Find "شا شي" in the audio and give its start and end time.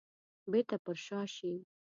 1.05-1.53